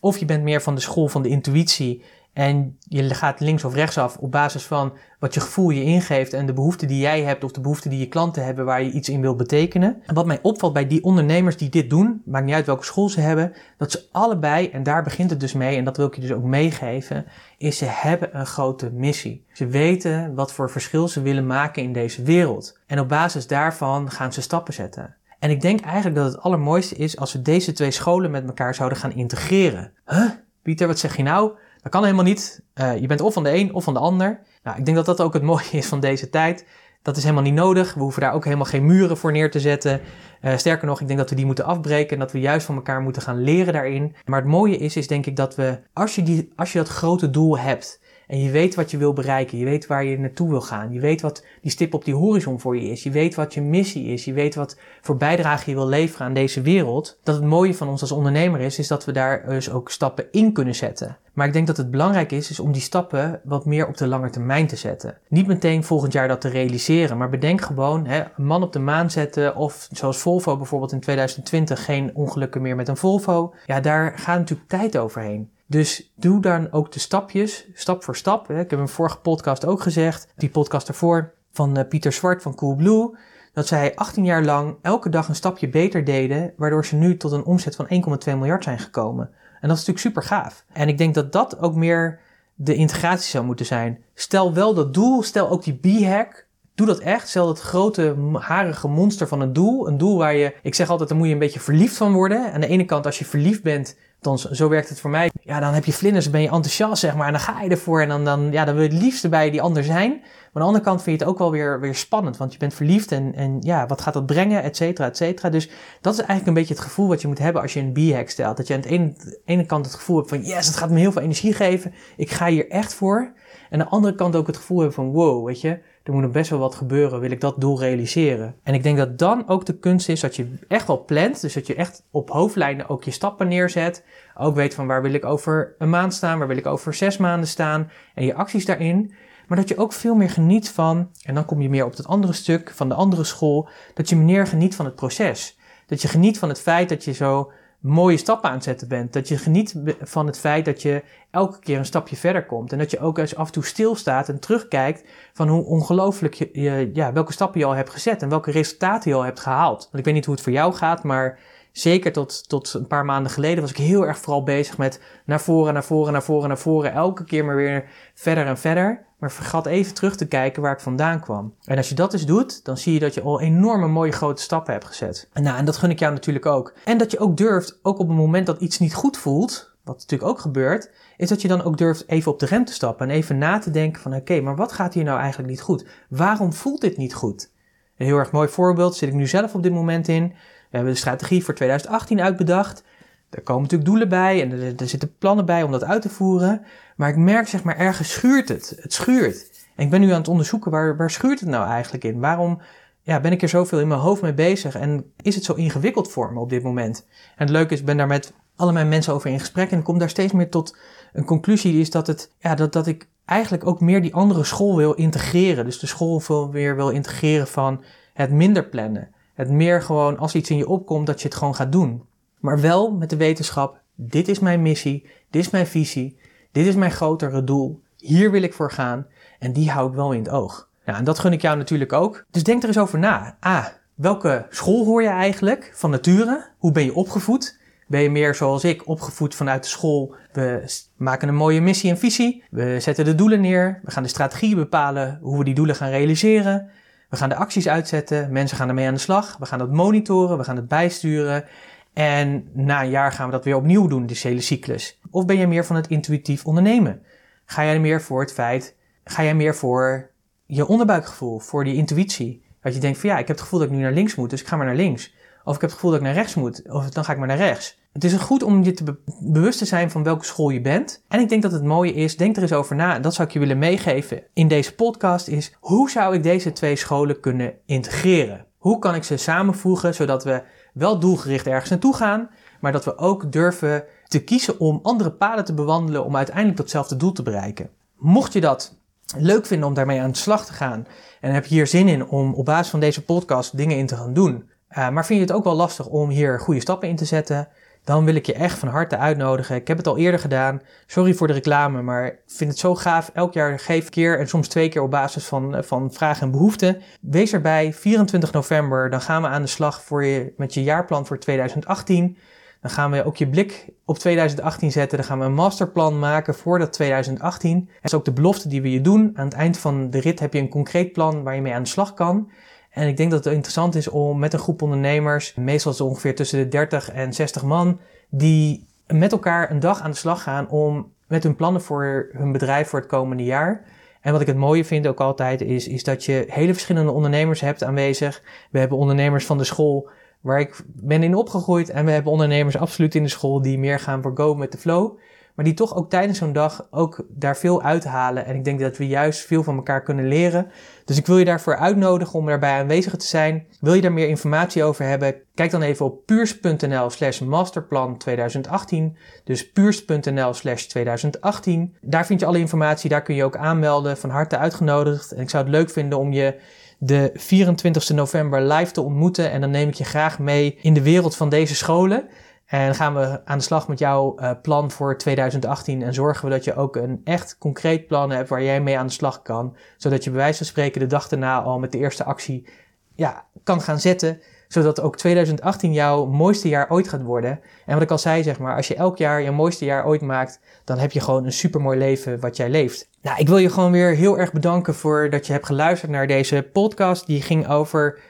[0.00, 3.74] of je bent meer van de school van de intuïtie En je gaat links of
[3.74, 7.44] rechtsaf op basis van wat je gevoel je ingeeft en de behoeften die jij hebt
[7.44, 10.02] of de behoeften die je klanten hebben waar je iets in wilt betekenen.
[10.06, 13.08] En wat mij opvalt bij die ondernemers die dit doen, maakt niet uit welke school
[13.08, 16.14] ze hebben, dat ze allebei, en daar begint het dus mee en dat wil ik
[16.14, 17.26] je dus ook meegeven,
[17.58, 19.44] is ze hebben een grote missie.
[19.52, 22.78] Ze weten wat voor verschil ze willen maken in deze wereld.
[22.86, 25.14] En op basis daarvan gaan ze stappen zetten.
[25.38, 28.74] En ik denk eigenlijk dat het allermooiste is als we deze twee scholen met elkaar
[28.74, 29.92] zouden gaan integreren.
[30.06, 30.30] Huh?
[30.62, 31.52] Pieter, wat zeg je nou?
[31.82, 32.62] Dat kan helemaal niet.
[32.74, 34.40] Uh, je bent of van de een of van de ander.
[34.62, 36.66] Nou, ik denk dat dat ook het mooie is van deze tijd.
[37.02, 37.94] Dat is helemaal niet nodig.
[37.94, 40.00] We hoeven daar ook helemaal geen muren voor neer te zetten.
[40.42, 42.74] Uh, sterker nog, ik denk dat we die moeten afbreken en dat we juist van
[42.74, 44.14] elkaar moeten gaan leren daarin.
[44.24, 46.88] Maar het mooie is, is denk ik dat we, als je, die, als je dat
[46.88, 49.58] grote doel hebt, en je weet wat je wil bereiken.
[49.58, 50.92] Je weet waar je naartoe wil gaan.
[50.92, 53.02] Je weet wat die stip op die horizon voor je is.
[53.02, 54.24] Je weet wat je missie is.
[54.24, 57.18] Je weet wat voor bijdrage je wil leveren aan deze wereld.
[57.22, 60.26] Dat het mooie van ons als ondernemer is, is dat we daar dus ook stappen
[60.30, 61.16] in kunnen zetten.
[61.32, 64.06] Maar ik denk dat het belangrijk is, is om die stappen wat meer op de
[64.06, 65.18] lange termijn te zetten.
[65.28, 68.78] Niet meteen volgend jaar dat te realiseren, maar bedenk gewoon hè, een man op de
[68.78, 73.54] maan zetten of zoals Volvo bijvoorbeeld in 2020 geen ongelukken meer met een Volvo.
[73.66, 75.50] Ja, daar gaat natuurlijk tijd overheen.
[75.70, 78.50] Dus doe dan ook de stapjes, stap voor stap.
[78.50, 82.42] Ik heb in een vorige podcast ook gezegd, die podcast ervoor, van eh, Pieter Zwart
[82.42, 83.16] van Coolblue,
[83.52, 87.32] dat zij 18 jaar lang elke dag een stapje beter deden, waardoor ze nu tot
[87.32, 87.88] een omzet van
[88.28, 89.26] 1,2 miljard zijn gekomen.
[89.60, 90.64] En dat is natuurlijk super gaaf.
[90.72, 92.20] En ik denk dat dat ook meer
[92.54, 94.04] de integratie zou moeten zijn.
[94.14, 96.46] Stel wel dat doel, stel ook die b-hack.
[96.80, 97.28] Doe dat echt.
[97.28, 99.88] Stel dat grote harige monster van een doel.
[99.88, 102.52] Een doel waar je, ik zeg altijd, daar moet je een beetje verliefd van worden.
[102.52, 105.30] Aan de ene kant, als je verliefd bent, Althans, zo werkt het voor mij.
[105.40, 107.26] Ja, dan heb je vlinders, ben je enthousiast, zeg maar.
[107.26, 109.50] En dan ga je ervoor en dan, dan, ja, dan wil je het liefste bij
[109.50, 110.10] die ander zijn.
[110.10, 112.36] Maar aan de andere kant vind je het ook wel weer, weer spannend.
[112.36, 115.50] Want je bent verliefd en, en ja, wat gaat dat brengen, et cetera, et cetera.
[115.50, 117.92] Dus dat is eigenlijk een beetje het gevoel wat je moet hebben als je een
[117.92, 118.56] b-hack stelt.
[118.56, 119.14] Dat je aan de ene,
[119.44, 121.94] ene kant het gevoel hebt van, yes, het gaat me heel veel energie geven.
[122.16, 123.32] Ik ga hier echt voor.
[123.70, 126.22] En aan de andere kant ook het gevoel hebben van, wow, weet je er moet
[126.22, 128.54] nog best wel wat gebeuren, wil ik dat doel realiseren.
[128.62, 131.52] En ik denk dat dan ook de kunst is dat je echt wel plant, dus
[131.52, 134.04] dat je echt op hoofdlijnen ook je stappen neerzet.
[134.36, 137.16] Ook weet van waar wil ik over een maand staan, waar wil ik over zes
[137.16, 139.12] maanden staan en je acties daarin.
[139.46, 142.06] Maar dat je ook veel meer geniet van, en dan kom je meer op dat
[142.06, 145.58] andere stuk van de andere school, dat je meer geniet van het proces.
[145.86, 149.12] Dat je geniet van het feit dat je zo mooie stappen aan het zetten bent.
[149.12, 152.72] Dat je geniet van het feit dat je elke keer een stapje verder komt.
[152.72, 156.90] En dat je ook eens af en toe stilstaat en terugkijkt van hoe ongelooflijk je,
[156.92, 159.82] ja, welke stappen je al hebt gezet en welke resultaten je al hebt gehaald.
[159.82, 161.38] Want ik weet niet hoe het voor jou gaat, maar
[161.72, 165.40] zeker tot, tot een paar maanden geleden was ik heel erg vooral bezig met naar
[165.40, 166.92] voren, naar voren, naar voren, naar voren.
[166.92, 169.08] Elke keer maar weer verder en verder.
[169.18, 171.54] Maar vergat even terug te kijken waar ik vandaan kwam.
[171.64, 174.42] En als je dat eens doet, dan zie je dat je al enorme mooie grote
[174.42, 175.28] stappen hebt gezet.
[175.32, 176.74] En, nou, en dat gun ik jou natuurlijk ook.
[176.84, 179.98] En dat je ook durft, ook op het moment dat iets niet goed voelt, wat
[179.98, 183.08] natuurlijk ook gebeurt, is dat je dan ook durft even op de rem te stappen
[183.08, 185.86] en even na te denken van oké, maar wat gaat hier nou eigenlijk niet goed?
[186.08, 187.50] Waarom voelt dit niet goed?
[187.96, 190.34] Een heel erg mooi voorbeeld zit ik nu zelf op dit moment in.
[190.70, 192.82] We hebben de strategie voor 2018 uitbedacht.
[193.30, 196.08] Er komen natuurlijk doelen bij en er, er, zitten plannen bij om dat uit te
[196.08, 196.62] voeren.
[196.96, 198.76] Maar ik merk zeg maar ergens schuurt het.
[198.80, 199.50] Het schuurt.
[199.76, 202.20] En ik ben nu aan het onderzoeken waar, waar schuurt het nou eigenlijk in?
[202.20, 202.60] Waarom
[203.02, 206.10] ja, ben ik er zoveel in mijn hoofd mee bezig en is het zo ingewikkeld
[206.10, 207.06] voor me op dit moment?
[207.08, 209.98] En het leuke is, ik ben daar met allemaal mensen over in gesprek en kom
[209.98, 210.76] daar steeds meer tot
[211.12, 214.76] een conclusie is dat, het, ja, dat, dat ik eigenlijk ook meer die andere school
[214.76, 215.64] wil integreren.
[215.64, 219.14] Dus de school veel meer wil integreren van het minder plannen.
[219.40, 222.02] Het meer gewoon als iets in je opkomt dat je het gewoon gaat doen.
[222.40, 226.18] Maar wel met de wetenschap, dit is mijn missie, dit is mijn visie,
[226.52, 229.06] dit is mijn grotere doel, hier wil ik voor gaan
[229.38, 230.68] en die hou ik wel in het oog.
[230.84, 232.24] Nou, en dat gun ik jou natuurlijk ook.
[232.30, 233.36] Dus denk er eens over na.
[233.46, 236.46] A, welke school hoor je eigenlijk van nature?
[236.58, 237.58] Hoe ben je opgevoed?
[237.86, 240.14] Ben je meer zoals ik opgevoed vanuit de school?
[240.32, 240.64] We
[240.96, 242.44] maken een mooie missie en visie.
[242.50, 243.80] We zetten de doelen neer.
[243.82, 246.70] We gaan de strategieën bepalen hoe we die doelen gaan realiseren.
[247.10, 248.32] We gaan de acties uitzetten.
[248.32, 249.36] Mensen gaan ermee aan de slag.
[249.38, 250.38] We gaan dat monitoren.
[250.38, 251.44] We gaan het bijsturen.
[251.92, 255.00] En na een jaar gaan we dat weer opnieuw doen, die hele cyclus.
[255.10, 257.02] Of ben je meer van het intuïtief ondernemen?
[257.44, 260.10] Ga jij meer voor het feit, ga jij meer voor
[260.46, 262.44] je onderbuikgevoel, voor die intuïtie?
[262.62, 264.30] Dat je denkt van ja, ik heb het gevoel dat ik nu naar links moet,
[264.30, 265.14] dus ik ga maar naar links.
[265.44, 267.26] Of ik heb het gevoel dat ik naar rechts moet, of dan ga ik maar
[267.26, 267.79] naar rechts.
[267.92, 271.04] Het is goed om je te bewust te zijn van welke school je bent.
[271.08, 273.28] En ik denk dat het mooie is, denk er eens over na, en dat zou
[273.28, 277.54] ik je willen meegeven in deze podcast, is hoe zou ik deze twee scholen kunnen
[277.66, 278.46] integreren?
[278.58, 280.42] Hoe kan ik ze samenvoegen zodat we
[280.74, 285.44] wel doelgericht ergens naartoe gaan, maar dat we ook durven te kiezen om andere paden
[285.44, 287.70] te bewandelen om uiteindelijk datzelfde doel te bereiken.
[287.96, 288.78] Mocht je dat
[289.16, 290.86] leuk vinden om daarmee aan de slag te gaan
[291.20, 293.96] en heb je hier zin in om op basis van deze podcast dingen in te
[293.96, 296.96] gaan doen, uh, maar vind je het ook wel lastig om hier goede stappen in
[296.96, 297.48] te zetten,
[297.84, 299.56] dan wil ik je echt van harte uitnodigen.
[299.56, 300.60] Ik heb het al eerder gedaan.
[300.86, 303.10] Sorry voor de reclame, maar ik vind het zo gaaf.
[303.14, 306.22] Elk jaar geef ik keer en soms twee keer op basis van, eh, van vragen
[306.22, 306.82] en behoeften.
[307.00, 308.90] Wees erbij, 24 november.
[308.90, 312.16] Dan gaan we aan de slag voor je, met je jaarplan voor 2018.
[312.60, 314.98] Dan gaan we ook je blik op 2018 zetten.
[314.98, 317.64] Dan gaan we een masterplan maken voor dat 2018.
[317.64, 319.10] Dat is ook de belofte die we je doen.
[319.14, 321.62] Aan het eind van de rit heb je een concreet plan waar je mee aan
[321.62, 322.30] de slag kan.
[322.70, 326.14] En ik denk dat het interessant is om met een groep ondernemers, meestal zo ongeveer
[326.14, 330.48] tussen de 30 en 60 man, die met elkaar een dag aan de slag gaan
[330.48, 333.64] om met hun plannen voor hun bedrijf voor het komende jaar.
[334.00, 337.40] En wat ik het mooie vind ook altijd is, is dat je hele verschillende ondernemers
[337.40, 338.22] hebt aanwezig.
[338.50, 339.88] We hebben ondernemers van de school
[340.20, 343.80] waar ik ben in opgegroeid en we hebben ondernemers absoluut in de school die meer
[343.80, 344.98] gaan voor go met de flow
[345.34, 348.24] maar die toch ook tijdens zo'n dag ook daar veel uithalen.
[348.24, 350.50] En ik denk dat we juist veel van elkaar kunnen leren.
[350.84, 353.46] Dus ik wil je daarvoor uitnodigen om daarbij aanwezig te zijn.
[353.60, 355.14] Wil je daar meer informatie over hebben?
[355.34, 358.96] Kijk dan even op puurs.nl slash masterplan 2018.
[359.24, 361.76] Dus puurs.nl slash 2018.
[361.80, 363.96] Daar vind je alle informatie, daar kun je ook aanmelden.
[363.96, 365.12] Van harte uitgenodigd.
[365.12, 366.40] En ik zou het leuk vinden om je
[366.78, 369.30] de 24 november live te ontmoeten.
[369.30, 372.08] En dan neem ik je graag mee in de wereld van deze scholen.
[372.50, 376.34] En gaan we aan de slag met jouw uh, plan voor 2018 en zorgen we
[376.34, 379.56] dat je ook een echt concreet plan hebt waar jij mee aan de slag kan.
[379.76, 382.48] Zodat je bij wijze van spreken de dag daarna al met de eerste actie
[382.94, 384.20] ja, kan gaan zetten.
[384.48, 387.40] Zodat ook 2018 jouw mooiste jaar ooit gaat worden.
[387.66, 390.02] En wat ik al zei, zeg maar, als je elk jaar je mooiste jaar ooit
[390.02, 392.88] maakt, dan heb je gewoon een supermooi leven wat jij leeft.
[393.02, 396.06] Nou, ik wil je gewoon weer heel erg bedanken voor dat je hebt geluisterd naar
[396.06, 397.06] deze podcast.
[397.06, 398.00] Die ging over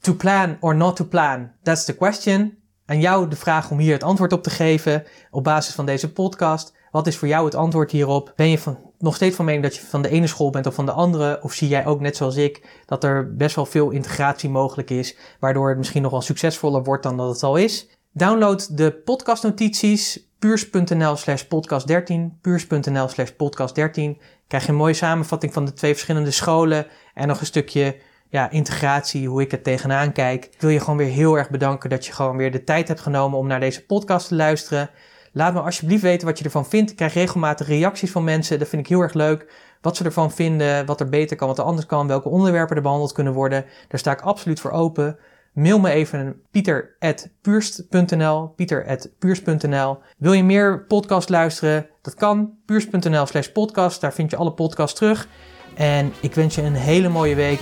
[0.00, 1.50] to plan or not to plan.
[1.62, 5.44] That's the question aan jou de vraag om hier het antwoord op te geven op
[5.44, 6.72] basis van deze podcast.
[6.90, 8.32] Wat is voor jou het antwoord hierop?
[8.36, 10.74] Ben je van, nog steeds van mening dat je van de ene school bent of
[10.74, 11.38] van de andere?
[11.42, 15.16] Of zie jij ook net zoals ik dat er best wel veel integratie mogelijk is,
[15.40, 17.88] waardoor het misschien nog wel succesvoller wordt dan dat het al is?
[18.12, 24.20] Download de podcastnotities puurs.nl slash podcast 13, puurs.nl slash podcast 13.
[24.46, 27.96] Krijg je een mooie samenvatting van de twee verschillende scholen en nog een stukje
[28.34, 30.44] ja, integratie, hoe ik het tegenaan kijk.
[30.44, 33.00] Ik wil je gewoon weer heel erg bedanken dat je gewoon weer de tijd hebt
[33.00, 34.90] genomen om naar deze podcast te luisteren.
[35.32, 36.90] Laat me alsjeblieft weten wat je ervan vindt.
[36.90, 38.58] Ik krijg regelmatig reacties van mensen.
[38.58, 39.52] Dat vind ik heel erg leuk.
[39.80, 42.82] Wat ze ervan vinden, wat er beter kan, wat er anders kan, welke onderwerpen er
[42.82, 43.64] behandeld kunnen worden.
[43.88, 45.18] Daar sta ik absoluut voor open.
[45.52, 51.88] Mail me even pieter.puurst.nl pieter.puurst.nl Wil je meer podcast luisteren?
[52.02, 52.54] Dat kan.
[52.66, 54.00] puurst.nl slash podcast.
[54.00, 55.28] Daar vind je alle podcasts terug.
[55.74, 57.60] En ik wens je een hele mooie week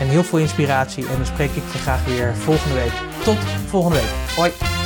[0.00, 1.06] en heel veel inspiratie.
[1.08, 2.92] En dan spreek ik je graag weer volgende week.
[3.24, 3.38] Tot
[3.68, 4.36] volgende week.
[4.36, 4.81] Hoi!